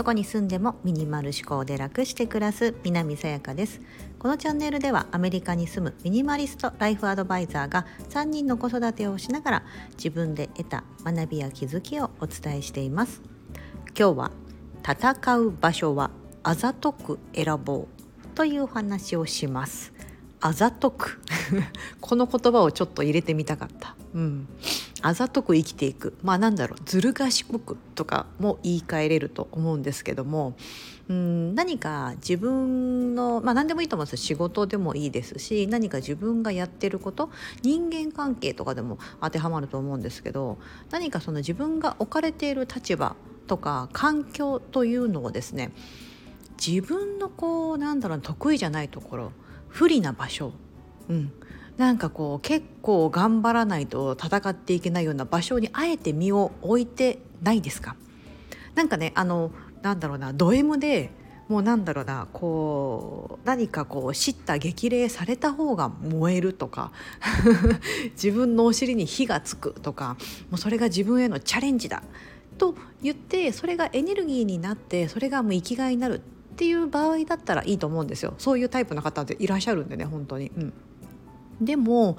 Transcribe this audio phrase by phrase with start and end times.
[0.00, 3.82] どこに住んでもミニマル思考で楽して暮らす南さやかです。
[4.18, 9.62] このチャンネルではアメリカに住むミニマリストライフアドバイザーが3人の子育てをしながら
[9.98, 13.20] 自分で得た学びや気づきをお伝えしています。
[13.88, 14.30] 今日は
[14.82, 16.10] 戦う場所は
[16.42, 17.88] あざとく選ぼう
[18.34, 19.92] というお話をします。
[20.40, 21.20] あざとく。
[22.00, 23.94] この言葉をちょっと入れてみたかった。
[24.14, 24.48] うん。
[25.02, 26.14] あざとく生きていく。
[26.22, 26.78] まあなんだろう。
[26.84, 30.54] ずる賢くとかも言い換えれると思うんですけども。
[31.10, 37.30] うん何か自分のまあ何でもいいと思うんです仕事でもいいですし何か自分がやってること
[37.62, 40.58] 人間関係とかでも当てはまると思うんですけど
[40.92, 43.16] 何かその自分が置かれている立場
[43.48, 45.72] とか環境というのをですね
[46.64, 49.32] 自分のこうなんだろう得意じゃないところ
[49.68, 50.52] 不利な場所、
[51.08, 51.32] うん、
[51.76, 57.96] なんかこう結構頑張らないと戦っていけないような場所にあえて身を置いてないですか？
[58.74, 59.50] なんかねあの
[59.82, 61.10] なんだろうなド M で
[61.48, 66.92] もうなんだろうなこう何かこう叱咤激励された方が燃えるとか
[68.14, 70.16] 自分のお尻に火がつくとか
[70.50, 72.02] もうそれが自分へのチャレンジだ
[72.58, 78.34] と言ってそれがエネルギーになってそれがもう生きがいになるっていう場合だったらいいと思うんですよ。
[78.38, 80.52] そういうタイプの方っていらっしゃるんでね本当に。
[80.56, 80.72] うん。
[81.60, 82.16] でも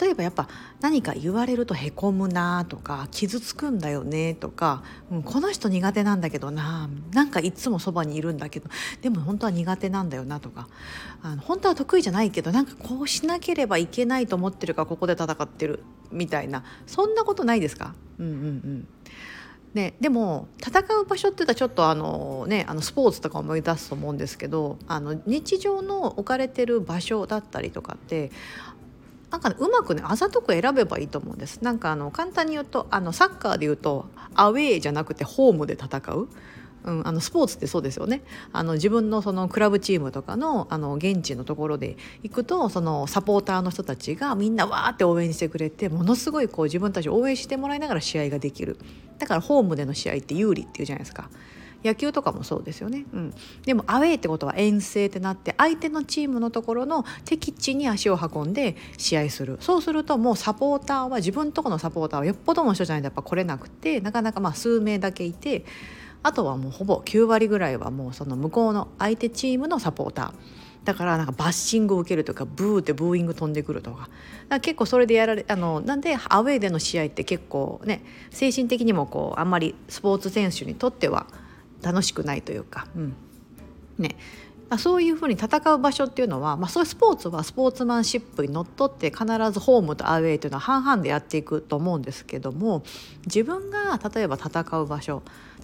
[0.00, 0.48] 例えばやっぱ
[0.80, 8.70] 何か言われるとへこむなとか傷つくんだよねとか、うん、この人苦手なんだけどななんかいつもそばにいるんだけど
[9.02, 10.68] でも本当は苦手なんだよなとか
[11.22, 17.94] あの本当は得意じゃないけどなんかこうしなければいけないと思ってるからここで戦ってるみたいなそんなことないですか？
[18.18, 18.36] うんうんう
[18.68, 18.88] ん。
[19.74, 28.32] ね、でも戦う場所って言ったらちょっとあの、ね、あのスポーツとか思い出すと思うんですけどあの日常の置かれてる場所だったりとかって
[29.30, 31.62] なんか、ね、うまくねあざとく選べばいいと思うんです。
[31.62, 36.28] なんかあの簡単に言うとあのサッカーで言うとアウェーじゃなくてホームで戦う。
[36.84, 48.78] うん、あのスポーツってそうですよねあの自分のそのクラブチームとかのあの現地のところで行くとそのサポーターの人たちがみんなわーって応援してくれてものすごいこう自分たちを応援してもらいながら試合ができる
[49.18, 51.28] だからホームでの試合って有利っていうじゃないですか。
[51.84, 53.34] 野球とかもそうですよね、うん、
[53.64, 59.58] でもアウェーってことは遠征ってなって相手のチームのところの敵地に足を運んで試合する。
[59.60, 65.64] そうするともうサポーターは自分とこのサポーターはよっぽどの人じゃないとやっぱ来れなくてなかなかまあ数名だけいて
[66.22, 70.32] あとはもうほぼ9割ぐらいはもうその向こうの相手チームのサポーター。
[70.84, 74.08] だからなんかバッシングを受けるとかブーってブーイング飛んでくるとか。
[74.48, 81.26] か結構それでやられあのなんでアウェーでの試合って結構ね精神的にもこうあんまりスポーツ選手にとっては
[81.82, 83.16] 楽しくないというか、うん。
[83.98, 84.16] ね。
[84.68, 92.82] まあ、そういうふうに戦う場所っていうのは、まあ、そういうスポーツはスポーツマンシップにのっとって必ずホームとアウェーというのは半々でやっていくと思うんですけども
[93.24, 95.22] 自分が例えば戦う場所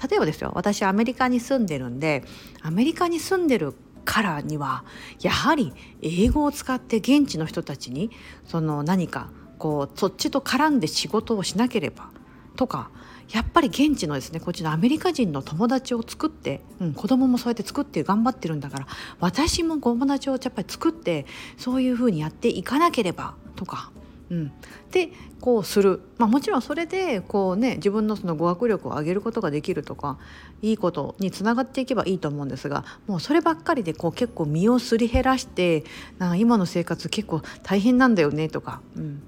[0.08, 2.24] 例えばですよ私アメリカに住んでるんで
[2.62, 3.74] アメリカに住んでる
[4.06, 4.84] からには
[5.20, 8.10] やはり英語を使って現地の人たちに
[8.46, 12.10] その何かこうそっちと絡んで仕事をしなければ
[12.56, 12.90] とか
[13.30, 18.86] やっぱり現地のですねこっちのアメリカ人の友達を作って、うん、子供もそうやって作って頑張ってるんだから
[19.20, 21.26] 私も友達をやっぱり作って
[21.56, 23.90] そういうふうにやっていかなければとか。
[24.30, 24.52] うん、
[24.90, 25.10] で
[25.40, 30.18] こうする、まあ、もちろんそれでこう、ね、自分のその語学力を上げることができるとか
[30.62, 35.84] いいことにつながっていけばいいと思うんですがもうそればっかりでこう結構身をすり減らして
[36.18, 39.22] な今の生活結構大変なんだよねとか、うん、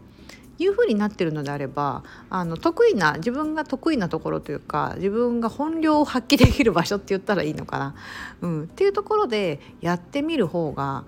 [0.58, 7.94] いうふうになってるのであればあの得意な自分が得意なところというか自分が本領を発揮できる場所って言ったらいいのかな、
[8.40, 11.04] うん、っていうところでやってみる方が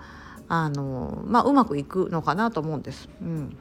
[0.47, 3.07] あの、まあ、うまくいくのかなと思うんです。
[3.21, 3.57] うん。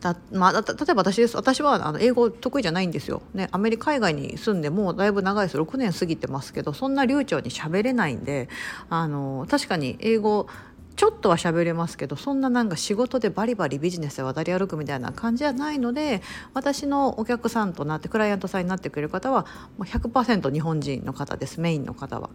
[0.00, 1.36] だまあ、例えば私です。
[1.36, 5.58] 私はあの英語得意じゃないんですよ、ね、アメリカ海外に住んでもうだいぶ長いです。
[5.58, 8.48] 6年過ぎてますけどそんな流暢に喋れないんで
[8.90, 10.48] あの確かに英語
[10.96, 16.22] ちょっとは喋れますけどそんななんか仕事でバリバリビジネスで渡り歩くみたいな感じじゃないので
[16.54, 19.46] 私のお客さんとなってクライアントさんになってくれる方は
[19.76, 22.30] もう100%日本人の方ですメインの方は。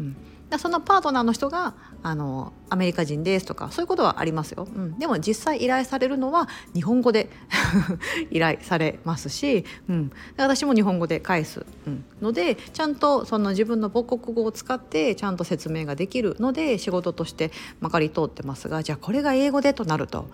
[0.00, 0.16] うん、
[0.56, 7.28] そのパートナーの人があのアメリカ人ですとかそういうことはありますよ、うん、でも実際依頼されるのは日本語で
[8.30, 17.50] 依頼されますし、うん、私も日本語で返す、うん、のでちゃんとその自分の母国語を使ってちゃんと説明ができるので仕事として
[17.80, 20.28] まかり通ってますがじゃあこれが英語でとなると。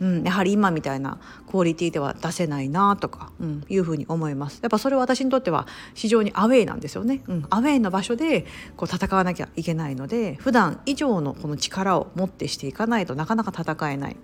[0.00, 1.18] うん、やはり今みたいな
[1.48, 4.60] クオリティでは出せないなとか、うん、いうふうに思います。
[4.62, 14.16] やっぱそれは私にとっては非常にアウェーなんですよね、うん、アウェーの場所でこう戦わなきゃいけないので普段以上のこの力を持ってしていかないとなかなか戦えない、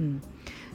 [0.00, 0.22] うん、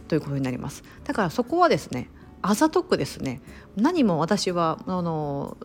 [0.07, 0.83] ということになります。
[1.03, 2.09] だからそこはですね
[2.41, 3.41] あざとくですね
[3.75, 5.57] 何も私はあの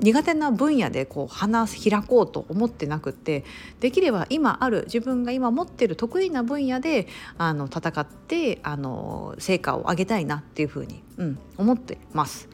[0.00, 3.44] 苦手な分野でこう話開こうと思ってなくって
[3.80, 7.06] できれば今ある自分が今持ってる得意な分野で
[7.38, 12.48] あの戦ってあの成果を上げたいなっていうふうに、うん、思ってます。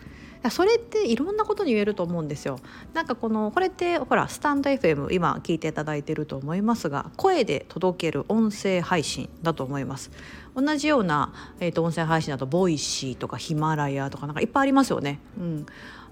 [0.50, 2.58] それっていろんなことに言えると思うんですよ。
[2.94, 10.10] なんかこのこれってほらスタンド FM 今聞いていただいてると思いますが声で届ける音声配信だと思います。
[10.54, 15.20] 同じような、えーと、音声配信だと Voicy とかヒマラヤとかなんかいっぱいありますよね。
[15.38, 15.66] うん、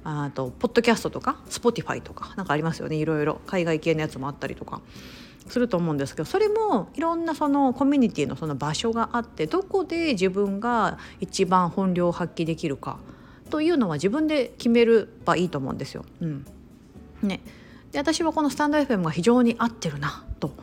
[0.05, 2.97] あとポッドキャストとか Spotify とかなんかありますよね。
[2.97, 3.41] いろいろ。
[3.47, 4.81] 海外系のやつもあったりとか。
[5.47, 12.99] すると思うんですけどそれもいろんなそのコミュニティのその場所があってどこで自分が一番本領を発揮できるか
[13.51, 16.05] というのは自分で決めればいいと思うんですよ。
[16.21, 16.47] うん。
[17.23, 17.41] ね、
[17.93, 20.55] で私はこのスタンド FM が非常に合ってるなと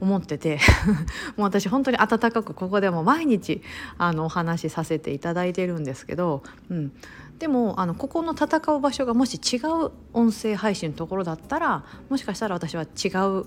[0.00, 0.58] 思ってて
[1.36, 3.62] もう私本当に温かくここでも毎日
[3.98, 6.92] あのお話しさせていただいてるんですけど、うん、
[7.38, 13.08] でもあのここの戦う場所がもし違う音声配信のところだったらもしかしたら私は違
[13.40, 13.46] う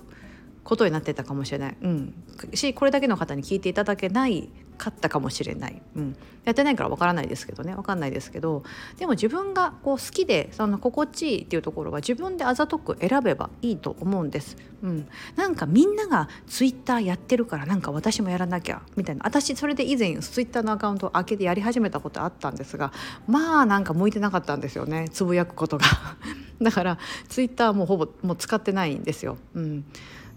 [0.62, 2.14] ことになってたかもしれない、うん、
[2.54, 7.74] しこれだけの方に聞いていただけないかったかもしれない、うん、やってないからわからないですけどね。
[7.74, 8.62] わかんないですけど。
[8.98, 19.22] でも自分がこう好きでその心地いいっていうところは自分であざとく選べばいいと思うんです、うん、なんかみんながツイッターやってるからなんか私もやらなきゃみたいな。
[19.24, 22.92] 私それで以前ツイッターのアカウントを開けてやり始めたことあったんですが
[23.26, 25.08] まあなんか向いてなかったんですよね。
[25.10, 25.84] つぶやくことが。
[26.60, 26.98] だから
[27.28, 29.84] ツイッターもほぼもう使ってないんですよ、うん。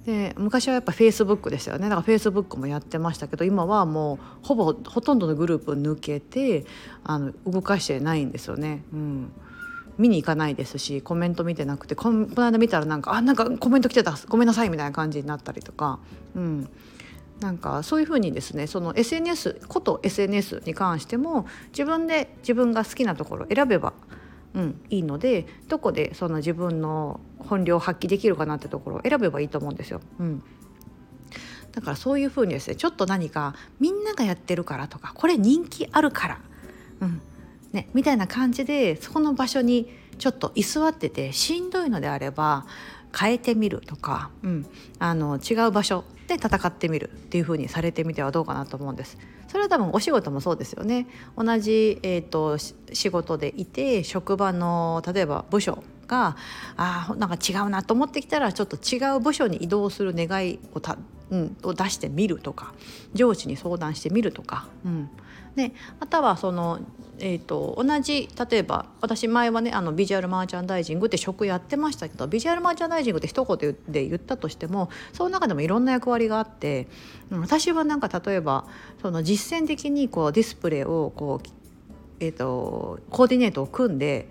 [0.08, 1.84] で昔はやっぱフェイスブックでしたよね。
[1.84, 6.66] だからフェイスブックもやってましたけど今はもうほぼほとんどのグループ抜けて
[7.04, 8.86] あの動かしてないんですよね。
[8.94, 9.32] うん。
[9.98, 15.98] 見に行かないですしコメント見てなくてこの間見たらなんか「あなんかコメント来てたごめんなさい」みたいな感じになったりとか、
[16.36, 16.70] うん、
[17.40, 23.94] なんかそういうふうにですねその SNS こと SNS に関しても自分で自分が好きなところ選べば
[24.58, 30.02] うん、いいのでどこでその自分の本領を発揮できるかなってところを選べばいいと思うんですよ。
[30.20, 30.44] うん、
[31.74, 36.40] だからそういうふうにですねちょっと何かみんながやってるからとかこれ人気あるから、
[37.02, 37.22] うん
[37.72, 42.66] ね、みたいな感じでそこの場所にちょっと居座っててしんどいのであれば
[43.16, 44.66] 変えてみるとか、うん、
[44.98, 49.18] あの違う場所で戦ってみるっていう風にされてみてはどうかなと思うんです。
[49.58, 51.08] それは多分お仕事もそうですよね。
[51.36, 56.38] 同じ、えーと、仕事でいて職場の例えば部署が
[56.76, 61.00] あなんか違うなと思ってきたらちょっと違う部署に移動する願いをた、
[61.32, 62.76] うん、を出してみるとか
[63.16, 65.10] 上司に相談してみるとか、うん、
[65.56, 66.80] であとはその、
[67.20, 76.88] えーと、同じ例えば私前はねあのビジュアルマーチャンダイジングって職やってましたけどビジュアルマーチャンダイジングって一言で言ったとしてもその中でもいろんな役割があって
[77.32, 78.66] 私はなんか例えば
[79.02, 81.48] その実践的にこうディスプレイをこう、
[82.20, 84.28] えーと、コーディネートを組んで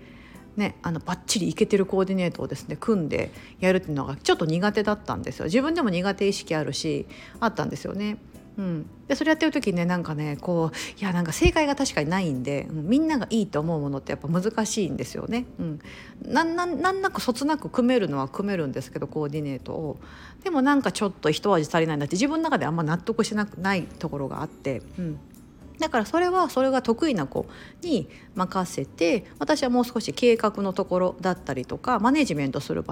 [0.55, 3.29] ね、あのバッチリいけてるコーディネートをですね組んで
[3.59, 7.05] やるっていうのがちょっと苦手だったんですよ自分でも苦手意識あるし
[7.39, 8.17] あったんですよね。
[8.57, 15.45] うん、でそれやってる時にねなんかねこういやなんか正解が確かにないんで、みんながいいと思うものってやっぱ難しいんですよね。
[15.59, 15.79] うん、
[16.25, 19.99] なんなんなんなくそつなく組めるのは組めるんですけどコーディネートを
[20.43, 24.81] でもなんかちょっと一味足りないなって自分の中であんま納得しなくないところがあって。
[24.97, 25.19] うん
[25.79, 27.45] だからそれはそれが得意な子
[27.83, 32.83] に任せて私はもう少し計画のところだったりとかマネジメントする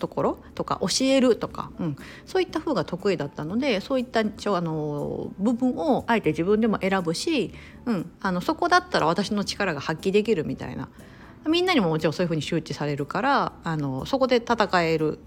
[0.00, 4.24] ところとか教えるとか、うん、そういった方が得意だったのでそういったあ
[4.60, 7.52] の部分をあえて自分でも選ぶし、
[7.86, 10.88] うん、あのそこだったら私の力が発揮できるみたいな。
[11.48, 15.18] みんなにももちろんそういうふうに周知されるからあのそこで戦える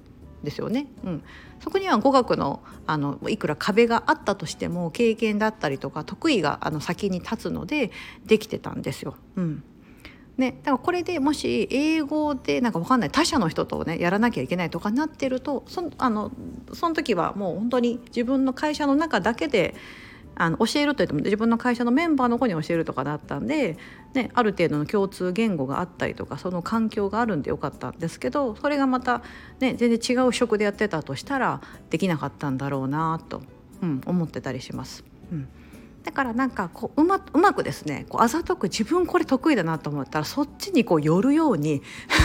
[0.43, 1.23] ですよね、うん、
[1.59, 7.91] そこには語学のあのいくら壁があったとしても経験だったりとか得意があの先に立つので
[8.25, 9.15] できてたんですよ。
[9.37, 9.63] うん。
[10.37, 16.31] ね、だからこれでもし英語でなんか分かんない他者の人とねやらなきゃいけないとかなってるとそあの
[16.73, 19.75] その時はもう本当に自分の会社の中だけで
[20.35, 23.77] あの教えるといっても自分の会社のメンバーの子に教えるとかだったんで、
[24.15, 29.21] ね、ある程度の共通言語があったりとかその環境があるんでよかったんですけどそれがまた、
[29.59, 31.61] ね、全然違う職でやってたとしたら
[31.91, 33.43] できなかったんだろうなと、
[33.83, 35.03] うん、思ってたりします。
[35.31, 35.47] うん
[36.03, 41.81] だからなんかこううまうまくですねこうあざとく自分これ得意だなと思ったらそっちにこう寄るように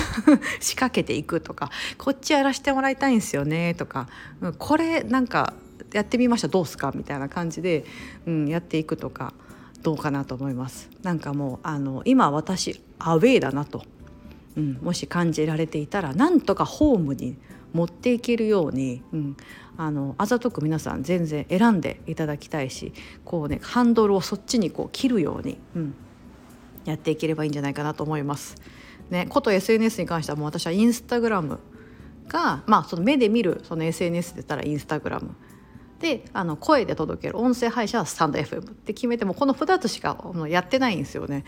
[0.61, 4.08] 仕掛けていくとかこっちやらせてもらいたいんですよねとか、
[4.40, 5.54] うん、これなんか
[5.92, 7.85] やってみましたどうすかみたいな感じで、
[8.26, 9.32] うん、やっていくとか
[9.82, 10.90] どうかなと思います。
[11.02, 13.85] なんかもうあの今私アウェーだなと、
[14.56, 17.38] うん、もし感じられていたらなんとかホームに
[17.72, 19.37] 持っていけるように、うん、
[19.76, 22.92] あのあざとく皆さん全然選んでいただきたいし
[23.25, 25.94] こうねハンドルをそっちにこう切るように、うん、
[26.84, 28.56] やっていければいいんじゃないかなと思います。
[29.10, 31.60] ね、こと SNS に関してはもう私はインスタグラム
[32.28, 35.34] が、まあ、その目で見るその SNS で言ったらインスタグラム
[36.00, 40.17] であの声で届ける音声配信はスタンド FM って決めてもこの2つしか
[40.49, 41.45] やってないんですよね。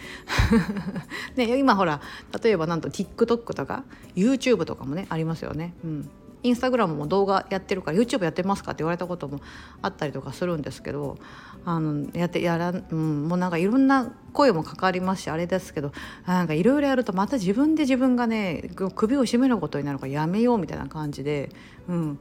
[1.36, 2.00] ね今ほら
[2.42, 3.84] 例えばなんと TikTok とか
[4.16, 5.74] YouTube とかもねありますよね。
[5.84, 6.10] うん
[6.42, 9.40] インスタグラムも動画やってるから YouTube やってますかって言われたことも
[9.82, 11.18] あったりとかするんですけど
[11.64, 15.92] あのやってやら、うん、もうなんかいろんな声もかかりますしあれですけど
[16.26, 21.50] なんかいろいろやるとまた自分で自分がね首を絞めることになるからやめようみたいな感じで、
[21.88, 22.18] うん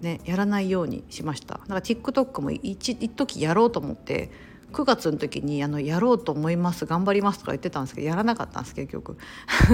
[0.00, 1.54] ね、やらないようにしました。
[1.54, 4.30] だから TikTok も一一時やろうと思って
[4.72, 9.16] 9月の時にあのやろうと思います頑張りますとか言ってたんですけどやらなかったんです結局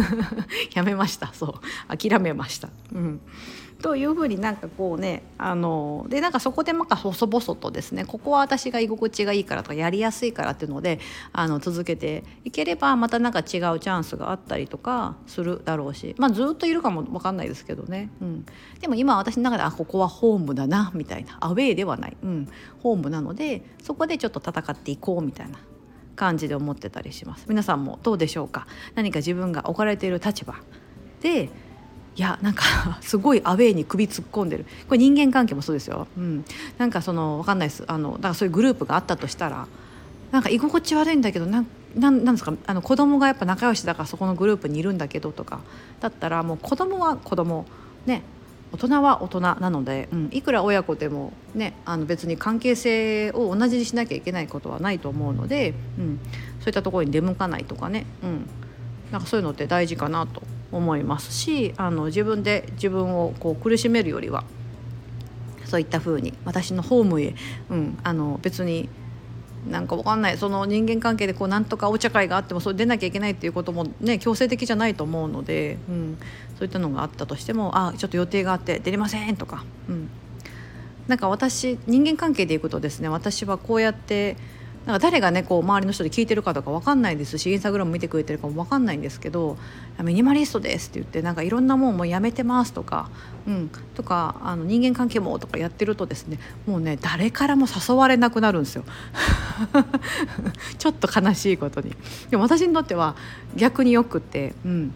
[0.74, 1.60] やめましたそ
[1.90, 2.68] う諦めました。
[2.92, 3.20] うん
[3.82, 11.00] というふうになんかこうねあのでなんかそこでまか細々とですねここは私が居心地がいいからとかやりやすいからっていうので
[11.32, 18.46] あの続けていければまたなんか違うチャンスがあったりとかするだろうしまあずっといるかも分かんないですけどね、うん、
[18.80, 22.48] でも今私の中であここはホームだなみたいなアウェーではない、うん、
[22.82, 25.58] ホームなのでそこでちょっと戦っていこうみたいな
[26.14, 27.46] 感じで思ってたりします。
[27.48, 28.66] 皆さんもどうでしょうか？
[28.94, 30.54] 何か自分が置かれている立場
[31.20, 31.48] で
[32.14, 32.64] いやなんか
[33.00, 34.66] すごいアウェーに首突っ込んでる。
[34.88, 36.44] これ人間関係もそうですよ、うん、
[36.78, 37.84] なんかその分かんないです。
[37.86, 39.66] あのだからそういうグループがあったとしたら
[40.30, 41.66] なんか居心地悪いんだけどなん
[41.96, 42.54] なんなんですか？
[42.66, 45.60] あの子供がやっぱ仲良しだからそこのグループにいるんだけどとか
[46.00, 47.66] だったらもう子供は子供。
[48.06, 48.22] ね。
[48.74, 56.18] 大人は大人なので、うん、いくら親子でも、ね、あの別に関係性を同じにしなきゃいけないことはないと思うので、うん、
[56.58, 58.48] そういったところに出向かないとかね、うん、
[59.10, 60.42] なんかそういうのって大事かなと。
[60.72, 64.44] 思いますしあの自分で自分をこう苦しめるよりは
[65.66, 67.34] そういったふうに私のホームへ、
[67.70, 68.88] うん、あの別に
[69.68, 76.18] なんかわかんないその人間関係でこうなんとかお茶会があってもそれ出なきゃいけないっていうこともね強制的じゃないと思うので、うん、
[76.58, 80.10] そういったのがあったとしてもあちょっと予定があって出れませんとか、うん、
[81.06, 83.08] なんか私人間関係でいくとですね。
[83.08, 84.36] 私はこうやって
[84.86, 89.56] なんか誰がねこう周りの人で聞いてるかとか分かんないですしインスタグラム見てくれてるかも分かんないんですけど
[90.02, 93.08] 「ミニマリストです」って言ってなんかいろんなもんもうやめてますとか、
[93.46, 98.84] うん、とかあの人間関係もとかやってるとですねもうね誰からも誘われなくなるんですよ
[100.78, 101.94] ちょっと悲しいことに。
[102.30, 103.14] でも私にとっては
[103.56, 104.92] 逆によくって、うん、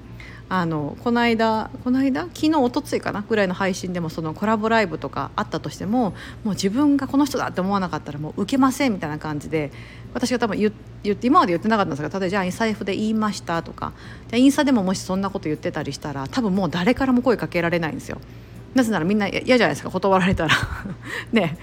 [0.48, 2.22] あのこの間この間？
[2.32, 3.22] 昨日おとついかな？
[3.22, 6.10] ぐらいの配信でもそのコラボライブとかあったとしても
[6.44, 9.72] もう自分がこの人だって思わなかったらもう受けませんみたいな感じで
[10.14, 10.72] 私が多分言っ
[11.16, 13.92] て今まで言ってなかったんですが例えばじゃあ財布で言いましたとか
[14.28, 18.18] じゃインスタでももしそんなこと言ってたりしたら多分もう誰からも声かけられないんですよ。
[18.74, 20.54] なぜならみんな嫌じゃないですか断られたら
[21.32, 21.56] ね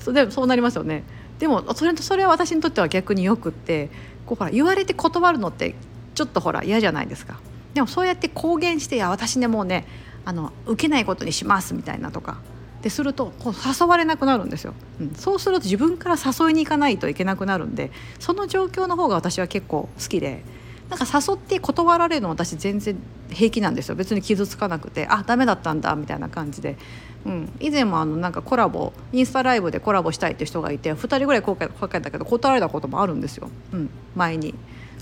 [0.00, 1.04] そでそうなりますよね。
[1.38, 3.88] でもそれそれは私にとっては逆によくって
[4.26, 5.74] こうほら言われて断るのって
[6.14, 7.38] ちょっとほら嫌じゃないですか。
[7.76, 9.86] でもそうやって公言して「いや私ねもうね
[10.24, 12.38] あの受けないことにします」みたいなとか。
[12.82, 17.90] でするとこう誘われなくなるんですよ、うん、そうすると自分から誘いに行かないといけなくなるんで
[18.20, 20.44] その状況の方が私は結構好きで
[20.88, 22.96] なんか誘って断られるの私全然
[23.28, 23.96] 平気なんですよ。
[23.96, 26.76] 別に傷つかなくてあダメだったんだみたいな感じで、
[27.24, 34.54] うん、以前もあのなんかコラボインスタライブでコラボしたいって人がいて2人ぐらい声かけたけど断られたこともあるんですよ、うん、前に。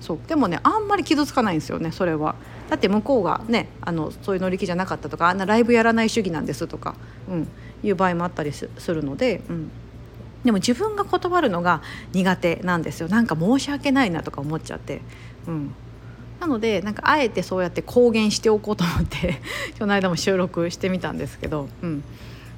[0.04, 0.18] そう。
[0.28, 2.34] でもねあんまり傷つかないんですよねそれは。
[2.68, 6.94] だって向こうがねあのそういう乗り気じゃなかったとかあんなライブやらない主義なんですとか、
[7.28, 7.48] うん、
[7.82, 9.70] いう場合もあったりするので、うん、
[10.44, 11.80] でも自分が断るのが
[12.12, 13.08] 苦手なんですよ。
[13.08, 15.00] なんか申し訳ないなとか思っちゃって。
[15.48, 15.74] うん。
[16.38, 19.40] なのでなんかあえてそうやって公言しておこうと思って
[19.78, 22.04] この間も収録してみたんですけど、うん。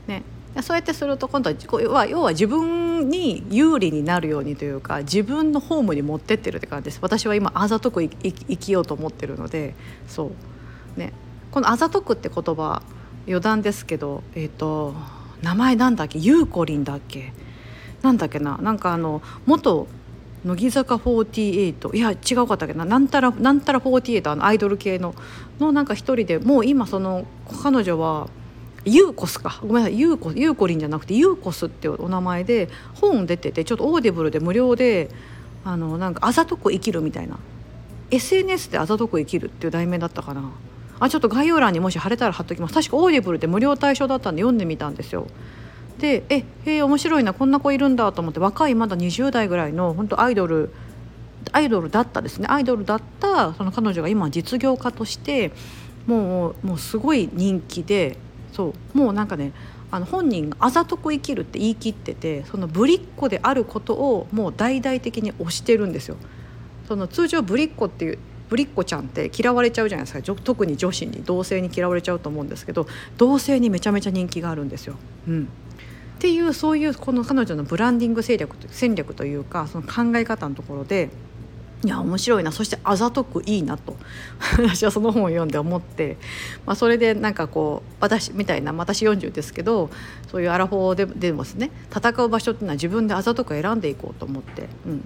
[0.08, 0.24] ね、
[0.62, 1.50] そうやってすると今度
[1.92, 6.98] は要は自分に有利になるようにというか自分のホームに持ってってるって感じです。
[7.02, 9.75] 私は今あざとく生きようと思ってるので
[10.08, 10.32] そ
[10.96, 10.98] う。
[10.98, 11.12] ね。
[11.50, 12.82] この「あざとく」って言葉
[13.26, 14.94] 余談ですけどえっ、ー、と
[15.42, 16.18] 名前なんだっけ？
[16.18, 17.32] ゆうこりんだっけ？
[18.02, 18.58] なんだっけな？
[18.58, 19.86] なんかあの元
[20.44, 22.84] 乃木坂48いや違うかったっけな？
[22.84, 25.14] なんたらなんたら48あのアイドル系の
[25.60, 27.26] のなんか一人でもう今その
[27.62, 28.28] 彼女は
[28.86, 29.58] ゆうこすか。
[29.62, 29.98] ごめんなさい。
[29.98, 35.10] ゆうこゆうこりんじゃなくてゆうこすってお名前で本出ててちょっと Audible で無料で
[35.64, 37.38] あのなんかあざとく生きるみたいな。
[38.10, 40.52] SNS であざとく生きるっていう題名だったかな。
[40.98, 42.74] あちょっと概要欄にもし貼れたら貼っときます。
[42.74, 45.26] 確か Audible で無料対象だったんで読んでみたんですよ。
[45.98, 47.34] でえへえ面白いな。
[47.34, 50.70] こんな子いるんだと思って若いまだ20代ぐらいの本当アイドル
[51.52, 52.46] アイドルだったですね。
[52.48, 55.52] アイドルだったその彼女が今実業家として
[56.06, 58.18] もうもうすごい人気で
[58.56, 59.52] そうもうなんかね
[59.90, 66.16] あの本人があざとく生きるって言い切っててそのぶりっ子であることをもう大々的に推してるんですよ。
[66.88, 72.86] その通常ぶりっ子っていうぶりっ子ちゃんって嫌われちゃうじゃないですか特に女子に同性に嫌われちゃうと思うんですけど
[73.18, 74.94] 同性にめちゃめちゃ人気があるんですよ。
[75.28, 75.46] うん、っ
[76.20, 81.10] ていうそういうこの彼女のブランディング戦略戦略というかその考え方のところで
[81.85, 82.52] いや面白いな。
[82.52, 83.97] そしてあざとくいいなと。
[84.59, 86.16] 私はその本を読んで思って、
[86.64, 89.90] まあ、それでなんかこう私みたいな私40ですけど
[90.28, 95.04] そういうアラフォーででもですね戦う場所っていうのは自分であざとく選んでいこうと思って、うん。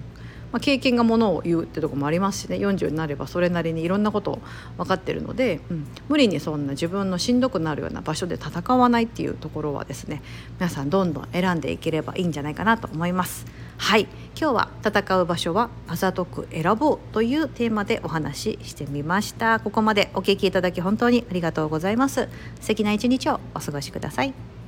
[0.51, 2.57] まあ、経験がものを言うってとこもありますしね。
[2.57, 4.39] 40になればそれなりにいろんなこと
[4.77, 10.21] 分かってるので、うん、無理にそんな自分のしんどくなるような場所で戦わないっていうところはですね
[10.59, 13.45] 皆さんどんどん選んでいければいいんじゃないかなと思います。
[13.81, 14.07] はい。
[14.39, 19.59] 今日は戦う場所はあざとく選ぼうというテーマでお話ししてみました。
[19.59, 22.29] ここまでお聞きいただき本当にありがとうございます。
[22.61, 24.60] 素敵な一日をお過ごしください。